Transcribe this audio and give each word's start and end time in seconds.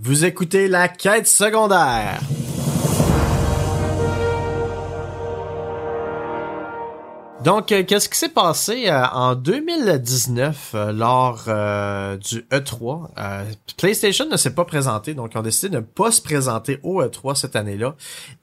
Vous 0.00 0.24
écoutez 0.24 0.68
la 0.68 0.88
quête 0.88 1.26
secondaire. 1.26 2.20
Donc, 7.46 7.70
euh, 7.70 7.84
qu'est-ce 7.84 8.08
qui 8.08 8.18
s'est 8.18 8.28
passé 8.28 8.88
euh, 8.88 9.06
en 9.12 9.36
2019 9.36 10.72
euh, 10.74 10.90
lors 10.90 11.44
du 12.18 12.40
E3? 12.50 13.06
PlayStation 13.76 14.26
ne 14.28 14.36
s'est 14.36 14.52
pas 14.52 14.64
présenté, 14.64 15.14
donc 15.14 15.30
ils 15.32 15.38
ont 15.38 15.42
décidé 15.42 15.68
de 15.68 15.76
ne 15.76 15.80
pas 15.80 16.10
se 16.10 16.20
présenter 16.20 16.80
au 16.82 17.00
E3 17.04 17.36
cette 17.36 17.54
année-là. 17.54 17.94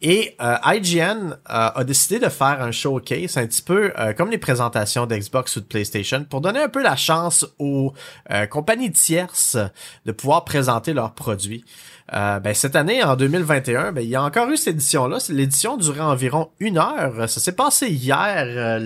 Et 0.02 0.38
IGN 0.40 1.38
a 1.46 1.84
décidé 1.84 2.20
de 2.20 2.30
faire 2.30 2.62
un 2.62 2.72
showcase 2.72 3.36
un 3.36 3.46
petit 3.46 3.62
peu 3.62 3.92
comme 4.16 4.32
les 4.32 4.38
présentations 4.38 5.06
d'Xbox 5.06 5.58
ou 5.58 5.60
de 5.60 5.66
PlayStation 5.66 6.24
pour 6.24 6.40
donner 6.40 6.62
un 6.62 6.70
peu 6.70 6.82
la 6.82 6.96
chance 6.96 7.46
aux 7.60 7.94
compagnies 8.50 8.92
tierces 8.92 9.58
de 10.06 10.12
pouvoir 10.14 10.46
présenter 10.46 10.94
leurs 10.94 11.14
produits. 11.14 11.66
Euh, 12.12 12.40
ben, 12.40 12.54
cette 12.54 12.76
année, 12.76 13.04
en 13.04 13.16
2021, 13.16 13.94
ben, 13.94 14.02
il 14.02 14.10
y 14.10 14.16
a 14.16 14.24
encore 14.24 14.50
eu 14.50 14.58
cette 14.58 14.76
édition-là. 14.76 15.18
L'édition 15.30 15.78
durait 15.78 16.02
environ 16.02 16.50
une 16.60 16.78
heure. 16.78 17.30
Ça 17.30 17.40
s'est 17.40 17.56
passé 17.56 17.88
hier, 17.88 18.46
euh, 18.46 18.80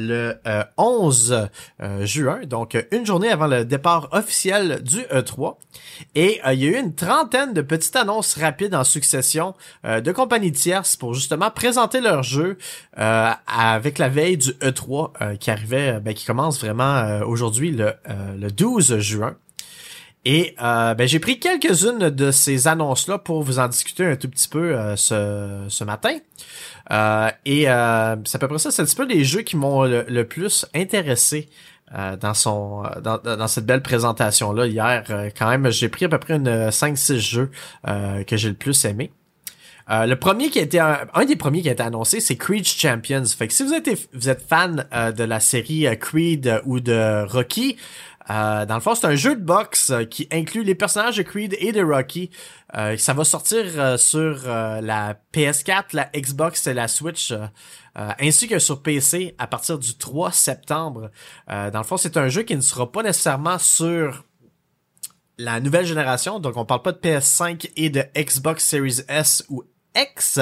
le 0.45 0.63
11 0.77 1.49
euh, 1.81 2.05
juin, 2.05 2.41
donc 2.45 2.77
une 2.91 3.05
journée 3.05 3.29
avant 3.29 3.47
le 3.47 3.65
départ 3.65 4.09
officiel 4.11 4.81
du 4.83 5.01
E3. 5.01 5.55
Et 6.15 6.39
il 6.45 6.59
y 6.59 6.67
a 6.67 6.69
eu 6.69 6.79
une 6.79 6.93
trentaine 6.93 7.53
de 7.53 7.61
petites 7.61 7.95
annonces 7.95 8.37
rapides 8.37 8.75
en 8.75 8.83
succession 8.83 9.55
de 9.83 10.11
compagnies 10.11 10.51
tierces 10.51 10.95
pour 10.95 11.13
justement 11.13 11.49
présenter 11.49 12.01
leur 12.01 12.23
jeu 12.23 12.57
avec 12.93 13.97
la 13.97 14.09
veille 14.09 14.37
du 14.37 14.51
E3 14.51 15.37
qui 15.37 15.49
arrivait, 15.49 15.99
ben, 15.99 16.13
qui 16.13 16.25
commence 16.25 16.59
vraiment 16.59 17.21
aujourd'hui 17.21 17.71
le 17.71 18.51
12 18.51 18.99
juin. 18.99 19.35
Et 20.29 20.55
euh, 20.61 20.93
ben, 20.93 21.07
j'ai 21.07 21.19
pris 21.19 21.39
quelques-unes 21.39 22.09
de 22.09 22.31
ces 22.31 22.67
annonces-là 22.67 23.17
pour 23.17 23.43
vous 23.43 23.59
en 23.59 23.69
discuter 23.69 24.05
un 24.05 24.17
tout 24.17 24.27
petit 24.27 24.49
peu 24.49 24.75
euh, 24.75 24.97
ce, 24.97 25.63
ce 25.69 25.85
matin. 25.85 26.17
Euh, 26.91 27.29
et 27.45 27.61
c'est 27.61 28.35
à 28.35 28.37
peu 28.37 28.49
près 28.49 28.57
ça, 28.57 28.69
c'est 28.69 28.81
un 28.81 28.85
petit 28.85 28.97
peu 28.97 29.05
les 29.05 29.23
jeux 29.23 29.43
qui 29.43 29.55
m'ont 29.55 29.83
le, 29.85 30.23
plus 30.23 30.65
intéressé 30.75 31.47
dans 32.19 32.33
son 32.33 32.83
dans, 33.01 33.17
dans 33.17 33.47
cette 33.47 33.65
belle 33.65 33.81
présentation 33.81 34.51
là 34.51 34.67
hier 34.67 35.05
quand 35.37 35.49
même 35.49 35.69
j'ai 35.69 35.87
pris 35.87 36.03
à 36.03 36.09
peu 36.09 36.17
près 36.17 36.35
une 36.35 36.69
5 36.69 36.97
6 36.97 37.17
jeux 37.17 37.49
que 37.85 38.35
j'ai 38.35 38.49
le 38.49 38.55
plus 38.55 38.83
aimé 38.83 39.11
le 39.89 40.15
premier 40.15 40.49
qui 40.49 40.59
a 40.59 40.63
été 40.63 40.79
un, 40.79 41.07
des 41.25 41.37
premiers 41.37 41.61
qui 41.61 41.69
a 41.69 41.71
été 41.71 41.83
annoncé, 41.83 42.19
c'est 42.19 42.35
Creed 42.35 42.65
Champions. 42.65 43.23
Fait 43.23 43.47
que 43.47 43.53
si 43.53 43.63
vous 43.63 43.73
êtes 43.73 43.89
vous 44.11 44.27
êtes 44.27 44.41
fan 44.41 44.85
de 45.15 45.23
la 45.23 45.39
série 45.39 45.87
Creed 45.97 46.61
ou 46.65 46.81
de 46.81 47.25
Rocky, 47.25 47.77
euh, 48.29 48.65
dans 48.65 48.75
le 48.75 48.81
fond, 48.81 48.95
c'est 48.95 49.07
un 49.07 49.15
jeu 49.15 49.35
de 49.35 49.41
boxe 49.41 49.89
euh, 49.89 50.03
qui 50.03 50.27
inclut 50.31 50.63
les 50.63 50.75
personnages 50.75 51.17
de 51.17 51.23
Creed 51.23 51.55
et 51.59 51.71
de 51.71 51.81
Rocky. 51.81 52.29
Euh, 52.75 52.97
ça 52.97 53.13
va 53.13 53.23
sortir 53.23 53.97
sur 53.97 54.41
la 54.45 55.15
PS4, 55.33 55.85
la 55.93 56.09
Xbox 56.15 56.67
et 56.67 56.73
la 56.73 56.87
Switch, 56.87 57.33
ainsi 57.95 58.47
que 58.47 58.59
sur 58.59 58.81
PC 58.81 59.35
à 59.37 59.47
partir 59.47 59.79
du 59.79 59.97
3 59.97 60.31
septembre. 60.31 61.09
dans 61.47 61.71
le 61.73 61.83
fond, 61.83 61.97
c'est 61.97 62.17
un 62.17 62.27
jeu 62.27 62.43
qui 62.43 62.55
ne 62.55 62.61
sera 62.61 62.91
pas 62.91 63.03
nécessairement 63.03 63.57
sur 63.57 64.25
la 65.37 65.59
nouvelle 65.59 65.85
génération, 65.85 66.39
donc 66.39 66.57
on 66.57 66.65
parle 66.65 66.81
pas 66.81 66.91
de 66.91 66.97
PS5 66.97 67.71
et 67.77 67.89
de 67.89 68.03
Xbox 68.15 68.65
Series 68.65 69.01
S 69.07 69.45
ou 69.49 69.63
X, 69.95 70.39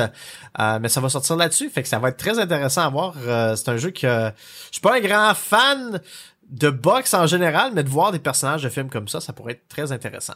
mais 0.58 0.89
ça 0.89 0.99
va 0.99 1.09
sortir 1.09 1.36
là-dessus, 1.36 1.70
fait 1.70 1.83
que 1.83 1.88
ça 1.88 1.99
va 1.99 2.09
être 2.09 2.17
très 2.17 2.39
intéressant 2.39 2.81
à 2.81 2.89
voir. 2.89 3.16
c'est 3.55 3.70
un 3.70 3.77
jeu 3.77 3.92
que 3.92 4.31
je 4.67 4.72
suis 4.72 4.81
pas 4.81 4.95
un 4.95 5.02
grand 5.02 5.33
fan 5.36 6.02
de 6.50 6.70
boxe 6.70 7.14
en 7.14 7.28
général, 7.28 7.72
mais 7.74 7.84
de 7.84 7.90
voir 7.90 8.12
des 8.12 8.20
personnages 8.20 8.64
de 8.64 8.70
films 8.70 8.90
comme 8.90 9.08
ça, 9.08 9.22
ça 9.22 9.34
pourrait 9.34 9.54
être 9.54 9.68
très 9.68 9.92
intéressant. 9.92 10.36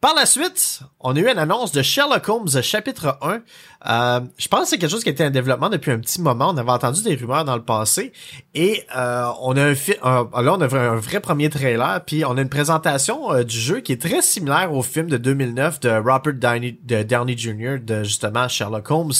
Par 0.00 0.14
la 0.14 0.24
suite, 0.24 0.80
on 0.98 1.14
a 1.14 1.18
eu 1.18 1.28
une 1.28 1.38
annonce 1.38 1.72
de 1.72 1.82
Sherlock 1.82 2.26
Holmes 2.26 2.62
chapitre 2.62 3.18
1. 3.20 3.42
Euh, 3.86 4.20
je 4.38 4.48
pense 4.48 4.62
que 4.62 4.68
c'est 4.68 4.78
quelque 4.78 4.90
chose 4.90 5.04
qui 5.04 5.10
était 5.10 5.26
en 5.26 5.30
développement 5.30 5.68
depuis 5.68 5.90
un 5.90 5.98
petit 5.98 6.22
moment. 6.22 6.48
On 6.54 6.56
avait 6.56 6.70
entendu 6.70 7.02
des 7.02 7.16
rumeurs 7.16 7.44
dans 7.44 7.56
le 7.56 7.62
passé. 7.62 8.14
Et 8.54 8.82
euh, 8.96 9.26
on 9.42 9.54
a 9.58 9.72
un, 9.72 9.74
un, 10.02 10.42
là, 10.42 10.54
on 10.54 10.60
a 10.62 10.74
un 10.74 10.96
vrai 10.96 11.20
premier 11.20 11.50
trailer. 11.50 12.02
Puis 12.06 12.24
on 12.24 12.38
a 12.38 12.40
une 12.40 12.48
présentation 12.48 13.30
euh, 13.30 13.44
du 13.44 13.60
jeu 13.60 13.80
qui 13.80 13.92
est 13.92 14.00
très 14.00 14.22
similaire 14.22 14.72
au 14.72 14.82
film 14.82 15.06
de 15.10 15.18
2009 15.18 15.80
de 15.80 15.90
Robert 15.90 16.32
de 16.32 17.02
Downey 17.02 17.36
Jr. 17.36 17.78
de 17.80 18.02
justement 18.02 18.48
Sherlock 18.48 18.90
Holmes. 18.90 19.12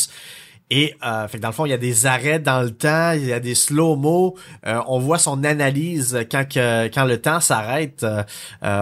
Et 0.70 0.94
euh, 1.04 1.26
fait 1.26 1.38
que 1.38 1.42
dans 1.42 1.48
le 1.48 1.54
fond, 1.54 1.66
il 1.66 1.70
y 1.70 1.74
a 1.74 1.78
des 1.78 2.06
arrêts 2.06 2.38
dans 2.38 2.62
le 2.62 2.70
temps, 2.70 3.12
il 3.12 3.26
y 3.26 3.32
a 3.32 3.40
des 3.40 3.56
slow-mo. 3.56 4.36
Euh, 4.66 4.80
on 4.86 5.00
voit 5.00 5.18
son 5.18 5.42
analyse 5.42 6.24
quand 6.30 6.48
que, 6.48 6.86
quand 6.86 7.04
le 7.04 7.20
temps 7.20 7.40
s'arrête. 7.40 8.04
Euh, 8.04 8.22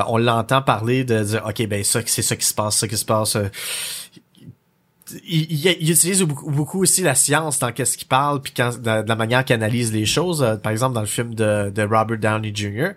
on 0.06 0.18
l'entend 0.18 0.60
parler 0.60 1.04
de 1.04 1.22
dire 1.22 1.44
ok 1.46 1.66
ben 1.66 1.82
ça 1.82 2.00
c'est 2.04 2.22
ça 2.22 2.36
qui 2.36 2.44
se 2.44 2.52
passe, 2.52 2.76
ça 2.76 2.88
qui 2.88 2.96
se 2.96 3.06
passe. 3.06 3.38
Il, 5.26 5.50
il, 5.50 5.90
utilise 5.90 6.22
beaucoup, 6.22 6.82
aussi 6.82 7.00
la 7.00 7.14
science 7.14 7.58
dans 7.58 7.72
qu'est-ce 7.72 7.96
qu'il 7.96 8.08
parle 8.08 8.42
puis 8.42 8.52
quand, 8.54 8.78
de, 8.78 9.08
la 9.08 9.16
manière 9.16 9.42
qu'il 9.42 9.54
analyse 9.54 9.90
les 9.90 10.04
choses. 10.04 10.58
par 10.62 10.70
exemple 10.70 10.94
dans 10.94 11.00
le 11.00 11.06
film 11.06 11.34
de, 11.34 11.70
de 11.70 11.82
Robert 11.82 12.18
Downey 12.18 12.52
Jr. 12.54 12.90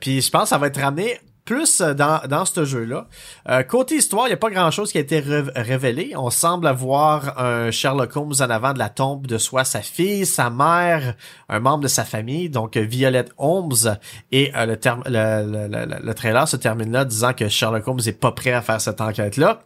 puis 0.00 0.22
je 0.22 0.30
pense 0.30 0.44
que 0.44 0.48
ça 0.48 0.56
va 0.56 0.68
être 0.68 0.80
ramené 0.80 1.18
plus 1.44 1.80
euh, 1.80 1.94
dans, 1.94 2.20
dans 2.28 2.44
ce 2.44 2.64
jeu-là. 2.64 3.06
Euh, 3.48 3.62
côté 3.62 3.96
histoire, 3.96 4.26
il 4.26 4.30
n'y 4.30 4.34
a 4.34 4.38
pas 4.38 4.50
grand-chose 4.50 4.92
qui 4.92 4.98
a 4.98 5.00
été 5.00 5.20
révélé. 5.20 6.12
On 6.16 6.30
semble 6.30 6.66
avoir 6.66 7.38
un 7.38 7.70
Sherlock 7.70 8.16
Holmes 8.16 8.34
en 8.40 8.50
avant 8.50 8.72
de 8.72 8.78
la 8.78 8.88
tombe 8.88 9.26
de 9.26 9.38
soit 9.38 9.64
sa 9.64 9.80
fille, 9.80 10.26
sa 10.26 10.50
mère, 10.50 11.14
un 11.48 11.60
membre 11.60 11.84
de 11.84 11.88
sa 11.88 12.04
famille, 12.04 12.48
donc 12.48 12.76
euh, 12.76 12.80
Violette 12.80 13.32
Holmes. 13.38 13.96
Et 14.32 14.52
le, 14.54 14.76
terme, 14.76 15.02
le, 15.06 15.68
le, 15.68 16.00
le, 16.02 16.14
trailer 16.14 16.48
se 16.48 16.56
termine 16.56 16.90
là 16.92 17.04
disant 17.04 17.32
que 17.32 17.48
Sherlock 17.48 17.86
Holmes 17.86 18.00
est 18.06 18.18
pas 18.18 18.32
prêt 18.32 18.52
à 18.52 18.62
faire 18.62 18.80
cette 18.80 19.00
enquête-là. 19.00 19.62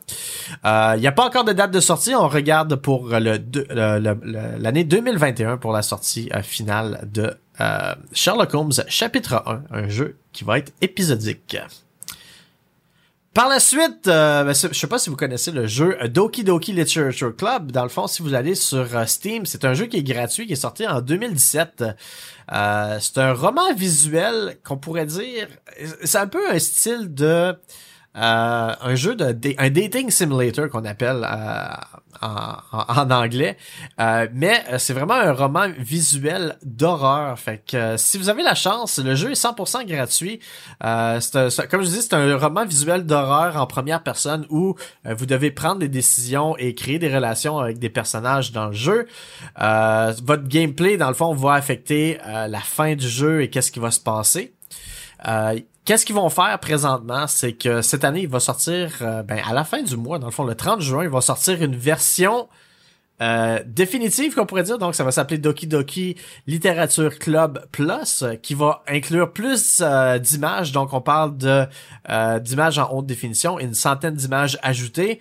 Il 0.64 1.00
n'y 1.00 1.06
a 1.06 1.12
pas 1.12 1.26
encore 1.26 1.44
de 1.44 1.52
date 1.52 1.70
de 1.70 1.80
sortie. 1.80 2.14
On 2.14 2.28
regarde 2.28 2.76
pour 2.76 3.08
le 3.08 3.38
l'année 4.58 4.84
2021 4.84 5.56
pour 5.58 5.72
la 5.72 5.82
sortie 5.82 6.28
finale 6.42 7.08
de 7.12 7.34
euh, 7.60 7.94
Sherlock 8.12 8.54
Holmes 8.54 8.72
chapitre 8.86 9.42
1, 9.46 9.62
un 9.70 9.88
jeu 9.88 10.16
qui 10.38 10.44
va 10.44 10.58
être 10.58 10.72
épisodique. 10.80 11.56
Par 13.34 13.48
la 13.48 13.58
suite, 13.58 14.06
euh, 14.06 14.44
ben, 14.44 14.54
je 14.54 14.72
sais 14.72 14.86
pas 14.86 15.00
si 15.00 15.10
vous 15.10 15.16
connaissez 15.16 15.50
le 15.50 15.66
jeu 15.66 15.98
Doki 16.08 16.44
Doki 16.44 16.72
Literature 16.72 17.34
Club. 17.34 17.72
Dans 17.72 17.82
le 17.82 17.88
fond, 17.88 18.06
si 18.06 18.22
vous 18.22 18.34
allez 18.34 18.54
sur 18.54 18.96
euh, 18.96 19.04
Steam, 19.06 19.46
c'est 19.46 19.64
un 19.64 19.74
jeu 19.74 19.86
qui 19.86 19.96
est 19.96 20.02
gratuit, 20.04 20.46
qui 20.46 20.52
est 20.52 20.56
sorti 20.56 20.86
en 20.86 21.00
2017. 21.00 21.82
c'est 22.46 23.18
un 23.18 23.32
roman 23.32 23.74
visuel 23.74 24.58
qu'on 24.64 24.76
pourrait 24.76 25.06
dire, 25.06 25.48
c'est 26.04 26.18
un 26.18 26.28
peu 26.28 26.48
un 26.48 26.58
style 26.60 27.12
de 27.12 27.56
euh, 28.18 28.74
un 28.80 28.94
jeu 28.96 29.14
de 29.14 29.54
un 29.58 29.70
dating 29.70 30.10
simulator 30.10 30.68
qu'on 30.68 30.84
appelle 30.84 31.24
euh, 31.24 31.66
en, 32.20 33.10
anglais, 33.12 33.56
euh, 34.00 34.26
mais 34.32 34.64
c'est 34.78 34.92
vraiment 34.92 35.14
un 35.14 35.32
roman 35.32 35.68
visuel 35.78 36.56
d'horreur. 36.64 37.38
Fait 37.38 37.62
que 37.64 37.96
si 37.96 38.18
vous 38.18 38.28
avez 38.28 38.42
la 38.42 38.56
chance, 38.56 38.98
le 38.98 39.14
jeu 39.14 39.30
est 39.30 39.40
100% 39.40 39.86
gratuit. 39.86 40.40
c'est 40.80 41.68
comme 41.68 41.82
je 41.82 41.88
dis, 41.88 42.02
c'est 42.02 42.14
un 42.14 42.36
roman 42.36 42.64
visuel 42.64 43.06
d'horreur 43.06 43.56
en 43.56 43.66
première 43.68 44.02
personne 44.02 44.46
où 44.50 44.74
vous 45.04 45.26
devez 45.26 45.52
prendre 45.52 45.78
des 45.78 45.88
décisions 45.88 46.56
et 46.56 46.74
créer 46.74 46.98
des 46.98 47.14
relations 47.14 47.58
avec 47.58 47.78
des 47.78 47.90
personnages 47.90 48.50
dans 48.50 48.66
le 48.66 48.72
jeu. 48.72 49.06
votre 49.56 50.48
gameplay, 50.48 50.96
dans 50.96 51.08
le 51.08 51.14
fond, 51.14 51.32
va 51.34 51.52
affecter 51.52 52.18
la 52.26 52.60
fin 52.60 52.96
du 52.96 53.08
jeu 53.08 53.42
et 53.42 53.50
qu'est-ce 53.50 53.70
qui 53.70 53.78
va 53.78 53.92
se 53.92 54.00
passer. 54.00 54.54
Qu'est-ce 55.88 56.04
qu'ils 56.04 56.16
vont 56.16 56.28
faire 56.28 56.58
présentement, 56.58 57.26
c'est 57.26 57.54
que 57.54 57.80
cette 57.80 58.04
année, 58.04 58.20
il 58.20 58.28
va 58.28 58.40
sortir, 58.40 58.92
euh, 59.00 59.22
ben, 59.22 59.40
à 59.42 59.54
la 59.54 59.64
fin 59.64 59.82
du 59.82 59.96
mois, 59.96 60.18
dans 60.18 60.26
le 60.26 60.32
fond, 60.32 60.44
le 60.44 60.54
30 60.54 60.82
juin, 60.82 61.02
il 61.02 61.08
va 61.08 61.22
sortir 61.22 61.62
une 61.62 61.74
version 61.74 62.46
euh, 63.22 63.58
définitive, 63.64 64.34
qu'on 64.34 64.44
pourrait 64.44 64.64
dire. 64.64 64.76
Donc, 64.76 64.94
ça 64.94 65.02
va 65.02 65.12
s'appeler 65.12 65.38
Doki 65.38 65.66
Doki 65.66 66.16
Literature 66.46 67.18
Club 67.18 67.66
Plus, 67.72 68.22
qui 68.42 68.52
va 68.52 68.82
inclure 68.86 69.32
plus 69.32 69.80
euh, 69.80 70.18
d'images. 70.18 70.72
Donc, 70.72 70.92
on 70.92 71.00
parle 71.00 71.38
de 71.38 71.64
d'images 72.40 72.78
en 72.78 72.90
haute 72.92 73.06
définition, 73.06 73.58
une 73.58 73.72
centaine 73.72 74.14
d'images 74.14 74.58
ajoutées, 74.62 75.20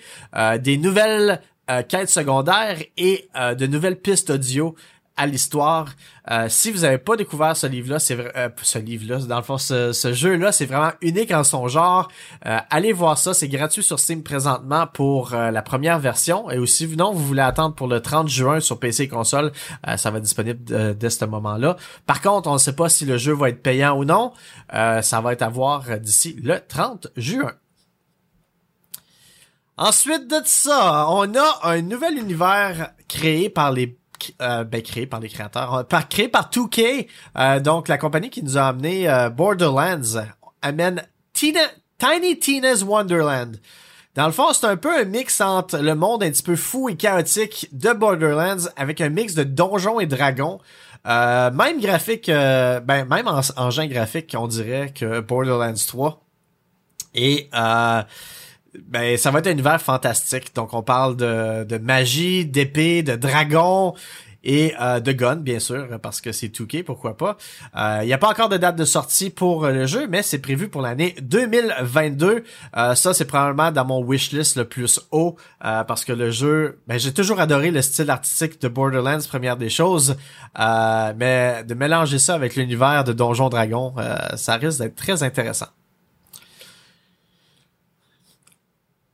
des 0.59 0.77
nouvelles 0.77 1.41
quêtes 1.87 2.09
secondaires 2.09 2.77
et 2.97 3.29
de 3.35 3.67
nouvelles 3.67 4.01
pistes 4.01 4.31
audio 4.31 4.75
à 5.17 5.25
l'histoire. 5.25 5.87
Euh, 6.29 6.45
si 6.49 6.71
vous 6.71 6.81
n'avez 6.81 6.99
pas 6.99 7.15
découvert 7.15 7.57
ce 7.57 7.67
livre-là, 7.67 7.99
c'est 7.99 8.17
euh, 8.17 8.49
ce 8.61 8.79
livre-là, 8.79 9.19
dans 9.25 9.37
le 9.37 9.41
fond, 9.41 9.57
ce, 9.57 9.91
jeu-là, 10.13 10.51
c'est 10.51 10.65
vraiment 10.65 10.91
unique 11.01 11.31
en 11.31 11.43
son 11.43 11.67
genre. 11.67 12.07
Euh, 12.45 12.59
allez 12.69 12.93
voir 12.93 13.17
ça, 13.17 13.33
c'est 13.33 13.47
gratuit 13.47 13.83
sur 13.83 13.99
Steam 13.99 14.23
présentement 14.23 14.87
pour 14.87 15.31
la 15.31 15.61
première 15.61 15.99
version. 15.99 16.49
Et 16.51 16.59
aussi, 16.59 16.87
non, 16.95 17.11
vous 17.11 17.25
voulez 17.25 17.41
attendre 17.41 17.75
pour 17.75 17.87
le 17.87 17.99
30 17.99 18.29
juin 18.29 18.59
sur 18.59 18.79
PC 18.79 19.03
et 19.03 19.07
console, 19.07 19.51
ça 19.97 20.11
va 20.11 20.17
être 20.17 20.23
disponible 20.23 20.95
dès 20.95 21.09
ce 21.09 21.25
moment-là. 21.25 21.77
Par 22.05 22.21
contre, 22.21 22.49
on 22.49 22.53
ne 22.53 22.59
sait 22.59 22.75
pas 22.75 22.89
si 22.89 23.05
le 23.05 23.17
jeu 23.17 23.33
va 23.33 23.49
être 23.49 23.61
payant 23.61 23.97
ou 23.97 24.05
non. 24.05 24.33
ça 24.71 25.21
va 25.21 25.33
être 25.33 25.41
à 25.41 25.49
voir 25.49 25.99
d'ici 25.99 26.37
le 26.43 26.59
30 26.65 27.07
juin. 27.17 27.53
Ensuite 29.79 30.27
de 30.27 30.41
ça, 30.43 31.07
on 31.09 31.35
a 31.35 31.59
un 31.63 31.81
nouvel 31.81 32.17
univers 32.17 32.93
créé 33.07 33.47
par 33.49 33.71
les 33.71 33.95
euh, 34.41 34.63
ben, 34.63 34.81
créé 34.81 35.05
par 35.05 35.19
les 35.19 35.29
créateurs, 35.29 35.73
euh, 35.73 35.83
par, 35.83 36.07
créé 36.09 36.27
par 36.27 36.49
2K, 36.49 37.07
euh, 37.37 37.59
donc 37.59 37.87
la 37.87 37.97
compagnie 37.97 38.29
qui 38.29 38.43
nous 38.43 38.57
a 38.57 38.67
amené 38.67 39.09
euh, 39.09 39.29
Borderlands, 39.29 40.25
amène 40.61 41.03
Tiny 41.33 42.39
Tina's 42.39 42.83
Wonderland. 42.83 43.57
Dans 44.15 44.25
le 44.25 44.31
fond, 44.31 44.51
c'est 44.51 44.65
un 44.65 44.77
peu 44.77 44.99
un 44.99 45.03
mix 45.03 45.41
entre 45.41 45.77
le 45.77 45.93
monde 45.93 46.23
un 46.23 46.31
petit 46.31 46.41
peu 46.41 46.55
fou 46.55 46.89
et 46.89 46.95
chaotique 46.95 47.69
de 47.71 47.93
Borderlands 47.93 48.67
avec 48.75 48.99
un 48.99 49.09
mix 49.09 49.35
de 49.35 49.43
donjons 49.43 49.99
et 49.99 50.07
dragons. 50.07 50.59
Euh, 51.07 51.51
même 51.51 51.79
graphique, 51.79 52.27
euh, 52.27 52.79
ben 52.79 53.05
même 53.05 53.27
en, 53.27 53.41
engin 53.57 53.85
graphique, 53.85 54.35
on 54.37 54.47
dirait 54.47 54.91
que 54.93 55.19
Borderlands 55.19 55.73
3. 55.87 56.19
Et 57.13 57.49
ben 58.87 59.17
ça 59.17 59.31
va 59.31 59.39
être 59.39 59.47
un 59.47 59.51
univers 59.51 59.81
fantastique. 59.81 60.53
Donc 60.55 60.73
on 60.73 60.83
parle 60.83 61.15
de, 61.15 61.63
de 61.63 61.77
magie, 61.77 62.45
d'épée, 62.45 63.03
de 63.03 63.15
dragons 63.15 63.93
et 64.47 64.73
euh, 64.79 64.99
de 64.99 65.11
Gun, 65.11 65.35
bien 65.35 65.59
sûr, 65.59 65.87
parce 66.01 66.21
que 66.21 66.31
c'est 66.31 66.47
2K, 66.47 66.83
pourquoi 66.83 67.17
pas. 67.17 67.37
Il 67.75 67.79
euh, 67.79 68.05
n'y 68.05 68.13
a 68.13 68.17
pas 68.17 68.29
encore 68.29 68.49
de 68.49 68.57
date 68.57 68.77
de 68.77 68.85
sortie 68.85 69.29
pour 69.29 69.65
euh, 69.65 69.71
le 69.71 69.85
jeu, 69.85 70.07
mais 70.07 70.23
c'est 70.23 70.39
prévu 70.39 70.69
pour 70.69 70.81
l'année 70.81 71.15
2022. 71.21 72.43
Euh, 72.77 72.95
ça, 72.95 73.13
c'est 73.13 73.25
probablement 73.25 73.71
dans 73.71 73.85
mon 73.85 74.03
wishlist 74.03 74.55
le 74.55 74.65
plus 74.65 75.01
haut, 75.11 75.35
parce 75.59 76.05
que 76.05 76.13
le 76.13 76.31
jeu, 76.31 76.79
ben, 76.87 76.97
j'ai 76.97 77.13
toujours 77.13 77.41
adoré 77.41 77.71
le 77.71 77.81
style 77.81 78.09
artistique 78.09 78.61
de 78.61 78.69
Borderlands, 78.69 79.19
première 79.27 79.57
des 79.57 79.69
choses, 79.69 80.15
mais 80.57 81.63
de 81.65 81.73
mélanger 81.73 82.19
ça 82.19 82.35
avec 82.35 82.55
l'univers 82.55 83.03
de 83.03 83.11
Donjon 83.11 83.49
Dragon, 83.49 83.93
ça 84.35 84.55
risque 84.55 84.79
d'être 84.79 84.95
très 84.95 85.23
intéressant. 85.23 85.67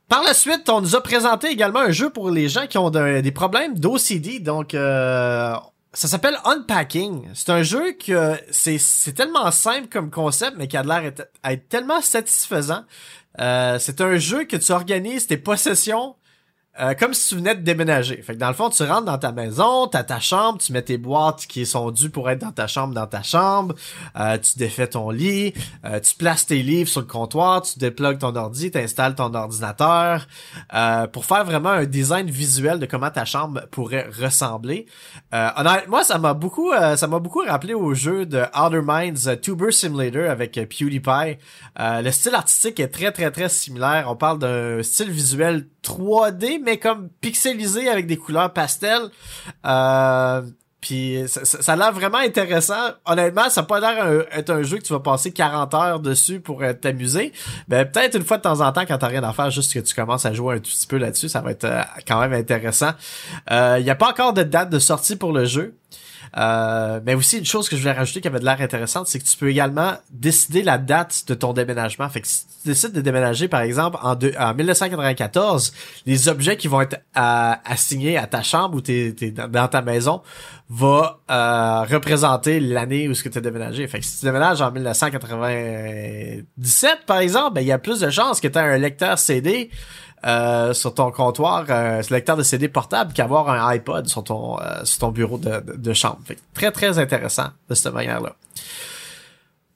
Par 0.08 0.22
la 0.22 0.34
suite, 0.34 0.68
on 0.68 0.80
nous 0.80 0.96
a 0.96 1.02
présenté 1.02 1.48
également 1.48 1.80
un 1.80 1.90
jeu 1.90 2.10
pour 2.10 2.30
les 2.30 2.48
gens 2.48 2.66
qui 2.66 2.78
ont 2.78 2.90
des 2.90 3.32
problèmes 3.32 3.78
d'OCD. 3.78 4.38
Donc, 4.40 4.74
euh, 4.74 5.54
ça 5.94 6.08
s'appelle 6.08 6.36
Unpacking. 6.44 7.28
C'est 7.34 7.50
un 7.50 7.62
jeu 7.62 7.92
que 7.92 8.38
c'est, 8.50 9.14
tellement 9.14 9.50
simple 9.50 9.88
comme 9.88 10.10
concept, 10.10 10.56
mais 10.58 10.68
qui 10.68 10.76
a 10.76 10.82
l'air 10.82 11.12
à 11.42 11.52
être 11.52 11.68
tellement 11.68 12.02
satisfaisant. 12.02 12.84
Euh, 13.40 13.78
c'est 13.80 14.00
un 14.00 14.16
jeu 14.16 14.44
que 14.44 14.56
tu 14.56 14.72
organises 14.72 15.26
tes 15.26 15.36
possessions 15.38 16.16
euh, 16.80 16.94
comme 16.94 17.14
si 17.14 17.28
tu 17.28 17.36
venais 17.36 17.54
de 17.54 17.60
déménager. 17.60 18.20
Fait 18.20 18.34
que 18.34 18.38
dans 18.40 18.48
le 18.48 18.54
fond, 18.54 18.68
tu 18.68 18.82
rentres 18.82 19.04
dans 19.04 19.18
ta 19.18 19.30
maison, 19.30 19.86
t'as 19.86 20.02
ta 20.02 20.18
chambre, 20.18 20.58
tu 20.58 20.72
mets 20.72 20.82
tes 20.82 20.98
boîtes 20.98 21.46
qui 21.46 21.66
sont 21.66 21.92
dues 21.92 22.10
pour 22.10 22.28
être 22.28 22.40
dans 22.40 22.50
ta 22.50 22.66
chambre 22.66 22.92
dans 22.94 23.06
ta 23.06 23.22
chambre, 23.22 23.76
euh, 24.18 24.36
tu 24.38 24.58
défais 24.58 24.88
ton 24.88 25.10
lit, 25.10 25.54
euh, 25.84 26.00
tu 26.00 26.16
places 26.16 26.46
tes 26.46 26.62
livres 26.62 26.88
sur 26.88 27.00
le 27.00 27.06
comptoir, 27.06 27.62
tu 27.62 27.78
déplugues 27.78 28.18
ton 28.18 28.34
ordi, 28.34 28.72
t'installes 28.72 29.14
ton 29.14 29.32
ordinateur 29.34 30.26
pour 31.12 31.24
faire 31.24 31.44
vraiment 31.44 31.70
un 31.70 31.84
design 31.84 32.28
visuel 32.28 32.80
de 32.80 32.86
comment 32.86 33.10
ta 33.10 33.24
chambre 33.24 33.62
pourrait 33.70 34.08
ressembler. 34.20 34.86
moi, 35.88 36.02
ça 36.02 36.18
m'a 36.18 36.34
beaucoup, 36.34 36.72
ça 36.72 37.06
m'a 37.06 37.20
beaucoup 37.20 37.42
rappelé 37.46 37.74
au 37.74 37.94
jeu 37.94 38.26
de 38.26 38.42
Outer 38.58 38.80
Minds 38.82 39.40
Tuber 39.40 39.70
Simulator 39.70 40.28
avec 40.28 40.54
PewDiePie. 40.54 41.38
le 41.78 42.10
style 42.10 42.34
artistique 42.34 42.80
est 42.80 42.88
très 42.88 43.12
très 43.12 43.30
très 43.30 43.48
similaire. 43.48 44.06
On 44.08 44.16
parle 44.16 44.38
d'un 44.40 44.82
style 44.82 45.10
visuel 45.10 45.66
3D, 45.84 46.63
mais 46.64 46.78
comme 46.78 47.08
pixelisé 47.20 47.88
avec 47.88 48.06
des 48.06 48.16
couleurs 48.16 48.52
pastel. 48.52 49.02
Euh, 49.66 50.42
puis 50.80 51.22
ça, 51.28 51.44
ça, 51.44 51.72
a 51.72 51.76
l'air 51.76 51.92
vraiment 51.92 52.18
intéressant. 52.18 52.90
Honnêtement, 53.06 53.48
ça 53.48 53.62
n'a 53.62 53.66
pas 53.66 53.80
l'air 53.80 54.26
être 54.32 54.50
un 54.50 54.62
jeu 54.62 54.76
que 54.76 54.82
tu 54.82 54.92
vas 54.92 55.00
passer 55.00 55.32
40 55.32 55.72
heures 55.74 56.00
dessus 56.00 56.40
pour 56.40 56.62
euh, 56.62 56.74
t'amuser. 56.74 57.32
Mais 57.68 57.86
peut-être 57.86 58.16
une 58.16 58.24
fois 58.24 58.36
de 58.36 58.42
temps 58.42 58.60
en 58.60 58.70
temps, 58.70 58.84
quand 58.86 58.98
t'as 58.98 59.08
rien 59.08 59.24
à 59.24 59.32
faire, 59.32 59.50
juste 59.50 59.72
que 59.72 59.78
tu 59.78 59.94
commences 59.94 60.26
à 60.26 60.34
jouer 60.34 60.56
un 60.56 60.58
tout 60.58 60.70
petit 60.70 60.86
peu 60.86 60.98
là-dessus, 60.98 61.30
ça 61.30 61.40
va 61.40 61.52
être 61.52 61.64
euh, 61.64 61.82
quand 62.06 62.20
même 62.20 62.34
intéressant. 62.34 62.90
Il 63.50 63.82
n'y 63.82 63.90
a 63.90 63.94
pas 63.94 64.10
encore 64.10 64.34
de 64.34 64.42
date 64.42 64.68
de 64.68 64.78
sortie 64.78 65.16
pour 65.16 65.32
le 65.32 65.46
jeu. 65.46 65.74
Euh, 66.36 67.00
mais 67.04 67.14
aussi 67.14 67.38
une 67.38 67.44
chose 67.44 67.68
que 67.68 67.76
je 67.76 67.80
voulais 67.82 67.92
rajouter 67.92 68.20
qui 68.20 68.28
avait 68.28 68.40
de 68.40 68.44
l'air 68.44 68.60
intéressante, 68.60 69.06
c'est 69.06 69.18
que 69.18 69.24
tu 69.24 69.36
peux 69.36 69.50
également 69.50 69.94
décider 70.10 70.62
la 70.62 70.78
date 70.78 71.24
de 71.26 71.34
ton 71.34 71.52
déménagement. 71.52 72.08
Fait 72.08 72.20
que 72.20 72.28
si 72.28 72.46
tu 72.46 72.68
décides 72.68 72.92
de 72.92 73.00
déménager, 73.00 73.48
par 73.48 73.60
exemple, 73.60 73.98
en, 74.02 74.14
en 74.14 74.54
1994, 74.54 75.72
les 76.06 76.28
objets 76.28 76.56
qui 76.56 76.68
vont 76.68 76.80
être 76.80 77.00
euh, 77.16 77.52
assignés 77.64 78.16
à 78.16 78.26
ta 78.26 78.42
chambre 78.42 78.76
ou 78.76 78.80
t'es, 78.80 79.12
dans 79.12 79.68
ta 79.68 79.82
maison 79.82 80.22
va 80.76 81.20
euh, 81.30 81.84
représenter 81.84 82.58
l'année 82.58 83.08
où 83.08 83.14
ce 83.14 83.22
que 83.22 83.28
tu 83.28 83.38
as 83.38 83.40
déménagé. 83.40 83.86
Fait 83.86 84.00
que 84.00 84.04
si 84.04 84.18
tu 84.18 84.26
déménages 84.26 84.60
en 84.60 84.72
1997, 84.72 87.06
par 87.06 87.18
exemple, 87.18 87.54
ben, 87.54 87.60
il 87.60 87.68
y 87.68 87.72
a 87.72 87.78
plus 87.78 88.00
de 88.00 88.10
chances 88.10 88.40
que 88.40 88.48
tu 88.48 88.58
aies 88.58 88.62
un 88.62 88.78
lecteur 88.78 89.16
CD 89.18 89.70
euh, 90.26 90.72
sur 90.72 90.94
ton 90.94 91.10
comptoir, 91.10 91.66
euh, 91.68 92.00
lecteur 92.10 92.36
de 92.36 92.42
CD 92.42 92.68
portable 92.68 93.12
qu'avoir 93.12 93.50
un 93.50 93.74
iPod 93.74 94.08
sur 94.08 94.24
ton 94.24 94.58
euh, 94.58 94.84
sur 94.84 95.00
ton 95.00 95.10
bureau 95.10 95.36
de, 95.36 95.62
de, 95.76 95.92
chambre. 95.92 96.18
Fait 96.24 96.38
très 96.54 96.70
très 96.70 96.98
intéressant 96.98 97.48
de 97.68 97.74
cette 97.74 97.92
manière-là. 97.92 98.34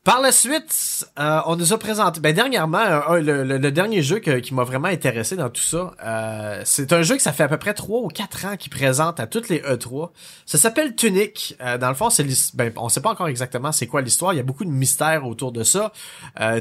Par 0.09 0.23
la 0.23 0.33
suite, 0.33 1.07
euh, 1.19 1.41
on 1.45 1.57
nous 1.57 1.75
a 1.75 1.79
présenté, 1.79 2.19
ben 2.21 2.35
dernièrement, 2.35 2.83
le, 3.11 3.59
dernier 3.71 4.01
jeu 4.01 4.21
qui 4.21 4.55
m'a 4.55 4.65
vraiment 4.65 4.89
intéressé 4.89 5.37
dans 5.37 5.51
tout 5.51 5.61
ça, 5.61 5.93
euh, 6.03 6.63
c'est 6.65 6.95
un 6.95 7.03
jeu 7.03 7.17
que 7.17 7.21
ça 7.21 7.35
fait 7.35 7.43
à 7.43 7.49
peu 7.49 7.59
près 7.59 7.75
3 7.75 8.01
ou 8.01 8.09
4 8.09 8.47
ans 8.47 8.57
qu'il 8.57 8.71
présente 8.71 9.21
à 9.21 9.27
toutes 9.27 9.51
les 9.51 9.59
E3. 9.59 10.09
Ça 10.47 10.57
s'appelle 10.57 10.97
Tunic. 10.97 11.59
Euh, 11.61 11.77
dans 11.77 11.91
le 11.91 11.95
fond, 11.95 12.09
c'est 12.09 12.27
ben, 12.55 12.73
on 12.77 12.89
sait 12.89 13.03
pas 13.03 13.11
encore 13.11 13.29
exactement 13.29 13.71
c'est 13.71 13.87
quoi 13.87 14.01
l'histoire. 14.01 14.33
Il 14.33 14.39
y 14.39 14.41
a 14.41 14.45
beaucoup 14.45 14.65
de 14.65 14.71
mystères 14.71 15.27
autour 15.27 15.53
de 15.53 15.63
ça. 15.63 15.93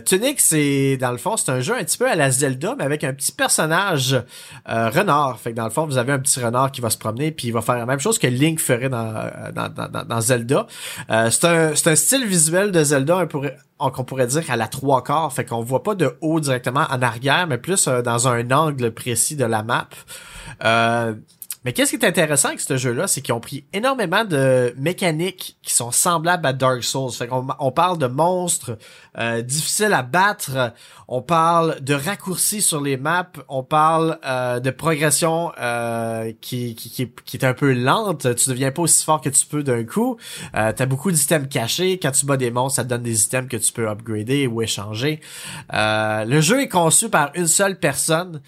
Tunic, 0.05 0.41
c'est 0.41 0.97
dans 0.97 1.11
le 1.11 1.17
fond, 1.17 1.37
c'est 1.37 1.49
un 1.49 1.61
jeu 1.61 1.73
un 1.73 1.85
petit 1.85 1.97
peu 1.97 2.09
à 2.09 2.15
la 2.15 2.29
Zelda, 2.31 2.75
mais 2.77 2.83
avec 2.83 3.05
un 3.05 3.13
petit 3.13 3.31
personnage 3.31 4.21
renard. 4.65 5.39
Fait 5.39 5.51
que 5.51 5.55
dans 5.55 5.63
le 5.63 5.69
fond, 5.69 5.85
vous 5.85 5.97
avez 5.97 6.11
un 6.11 6.19
petit 6.19 6.43
renard 6.43 6.73
qui 6.73 6.81
va 6.81 6.89
se 6.89 6.97
promener, 6.97 7.31
puis 7.31 7.47
il 7.47 7.51
va 7.51 7.61
faire 7.61 7.77
la 7.77 7.85
même 7.85 8.01
chose 8.01 8.19
que 8.19 8.27
Link 8.27 8.59
ferait 8.59 8.89
dans 8.89 9.31
dans, 9.55 10.03
dans, 10.03 10.21
Zelda. 10.21 10.67
c'est 11.07 11.45
un 11.45 11.75
c'est 11.75 11.91
un 11.91 11.95
style 11.95 12.25
visuel 12.25 12.73
de 12.73 12.83
Zelda 12.83 13.15
un 13.15 13.25
peu 13.25 13.36
qu'on 13.77 14.03
pourrait 14.03 14.27
dire 14.27 14.43
à 14.49 14.55
la 14.55 14.67
trois 14.67 15.03
quarts, 15.03 15.31
fait 15.33 15.45
qu'on 15.45 15.61
voit 15.61 15.83
pas 15.83 15.95
de 15.95 16.17
haut 16.21 16.39
directement 16.39 16.85
en 16.89 17.01
arrière, 17.01 17.47
mais 17.47 17.57
plus 17.57 17.87
euh, 17.87 18.01
dans 18.01 18.27
un 18.27 18.49
angle 18.51 18.91
précis 18.91 19.35
de 19.35 19.45
la 19.45 19.63
map. 19.63 19.87
Euh, 20.63 21.13
mais 21.67 21.73
qu'est-ce 21.73 21.97
qui 21.97 21.97
est 21.97 22.07
intéressant 22.07 22.47
avec 22.47 22.61
ce 22.61 22.77
jeu-là, 22.77 23.07
c'est 23.07 23.19
qu'ils 23.19 23.33
ont 23.33 23.41
pris 23.41 23.65
énormément 23.73 24.23
de 24.23 24.73
mécaniques 24.77 25.57
qui 25.61 25.73
sont 25.73 25.91
semblables 25.91 26.47
à 26.47 26.53
Dark 26.53 26.81
Souls. 26.81 27.11
Fait 27.11 27.27
qu'on 27.27 27.45
on 27.59 27.71
parle 27.73 27.97
de 27.97 28.07
monstres 28.07 28.77
euh, 29.17 29.41
difficiles 29.41 29.91
à 29.91 30.01
battre, 30.01 30.71
on 31.09 31.21
parle 31.21 31.81
de 31.81 31.93
raccourcis 31.93 32.61
sur 32.61 32.79
les 32.79 32.95
maps, 32.95 33.31
on 33.49 33.63
parle 33.63 34.17
euh, 34.25 34.59
de 34.59 34.69
progression 34.71 35.51
euh, 35.59 36.31
qui, 36.39 36.75
qui, 36.75 37.09
qui, 37.09 37.37
est 37.37 37.43
un 37.43 37.53
peu 37.53 37.73
lente. 37.73 38.33
Tu 38.35 38.49
deviens 38.49 38.71
pas 38.71 38.83
aussi 38.83 39.03
fort 39.03 39.19
que 39.19 39.29
tu 39.29 39.45
peux 39.45 39.63
d'un 39.63 39.83
coup. 39.83 40.17
Euh, 40.55 40.71
T'as 40.73 40.85
beaucoup 40.85 41.11
d'items 41.11 41.49
cachés. 41.49 41.99
Quand 41.99 42.11
tu 42.11 42.25
bats 42.25 42.37
des 42.37 42.51
monstres, 42.51 42.77
ça 42.77 42.83
te 42.83 42.89
donne 42.89 43.03
des 43.03 43.23
items 43.23 43.49
que 43.49 43.57
tu 43.57 43.73
peux 43.73 43.89
upgrader 43.89 44.47
ou 44.47 44.61
échanger. 44.61 45.19
Euh, 45.73 46.23
le 46.23 46.39
jeu 46.39 46.61
est 46.61 46.69
conçu 46.69 47.09
par 47.09 47.31
une 47.35 47.47
seule 47.47 47.77
personne 47.77 48.41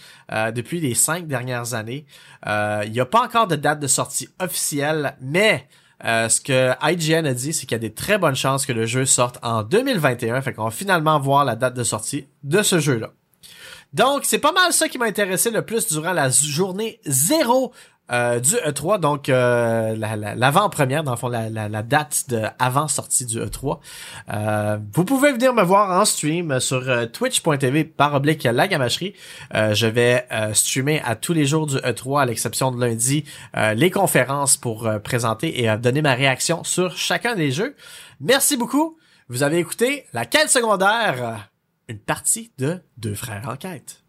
depuis 0.54 0.80
les 0.80 0.94
cinq 0.94 1.26
dernières 1.26 1.74
années. 1.74 2.06
Il 2.46 2.94
y 2.94 3.00
a 3.00 3.06
pas 3.10 3.24
encore 3.24 3.48
de 3.48 3.56
date 3.56 3.80
de 3.80 3.88
sortie 3.88 4.30
officielle, 4.40 5.16
mais 5.22 5.68
euh, 6.06 6.30
ce 6.30 6.40
que 6.40 6.72
IGN 6.82 7.26
a 7.26 7.34
dit, 7.34 7.54
c'est 7.54 7.66
qu'il 7.66 7.74
y 7.74 7.76
a 7.76 7.80
des 7.80 7.94
très 7.94 8.18
bonnes 8.18 8.36
chances 8.36 8.66
que 8.66 8.72
le 8.72 8.86
jeu 8.86 9.06
sorte 9.06 9.38
en 9.44 9.64
2021. 9.64 10.42
Fait 10.42 10.54
qu'on 10.54 10.66
va 10.66 10.72
finalement 10.72 11.20
voir 11.20 11.46
la 11.46 11.56
date 11.56 11.74
de 11.74 11.84
sortie 11.84 12.28
de 12.44 12.62
ce 12.64 12.80
jeu-là. 12.80 13.12
Donc, 13.94 14.24
c'est 14.24 14.40
pas 14.40 14.52
mal 14.52 14.72
ça 14.72 14.88
qui 14.88 14.98
m'a 14.98 15.06
intéressé 15.06 15.50
le 15.50 15.64
plus 15.64 15.88
durant 15.88 16.14
la 16.14 16.30
journée 16.30 17.00
zéro 17.06 17.74
euh, 18.12 18.40
du 18.40 18.56
E3, 18.56 19.00
donc 19.00 19.30
euh, 19.30 19.96
l'avant-première, 19.96 21.04
dans 21.04 21.12
le 21.12 21.18
fond, 21.18 21.28
la, 21.28 21.50
la, 21.50 21.84
date 21.84 22.26
de 22.30 22.44
avant 22.58 22.88
sortie 22.88 23.26
du 23.26 23.40
E3. 23.40 23.80
Euh, 24.34 24.78
vous 24.94 25.06
pouvez 25.06 25.32
venir 25.32 25.54
me 25.54 25.62
voir 25.62 26.00
en 26.00 26.06
stream 26.06 26.60
sur 26.60 26.84
twitch.tv 27.12 27.84
par 27.84 28.16
oblique 28.16 28.44
la 28.44 28.68
gamacherie. 28.68 29.14
je 29.54 29.88
vais 29.88 30.28
streamer 30.54 31.02
à 31.06 31.16
tous 31.16 31.34
les 31.34 31.46
jours 31.46 31.68
du 31.68 31.78
E3, 31.78 32.22
à 32.22 32.26
l'exception 32.26 32.72
de 32.72 32.84
lundi, 32.84 33.26
les 33.76 33.92
conférences 33.92 34.58
pour 34.58 34.90
présenter 35.04 35.64
et 35.64 35.78
donner 35.78 36.02
ma 36.02 36.14
réaction 36.14 36.64
sur 36.64 36.98
chacun 36.98 37.36
des 37.36 37.52
jeux. 37.52 37.76
Merci 38.20 38.58
beaucoup. 38.58 38.98
Vous 39.30 39.44
avez 39.44 39.60
écouté 39.60 40.06
la 40.14 40.26
quête 40.26 40.50
secondaire, 40.50 41.50
une 41.88 42.00
partie 42.00 42.52
de 42.58 42.80
Deux 42.98 43.16
frères 43.16 43.48
en 43.48 43.56
quête. 43.56 44.04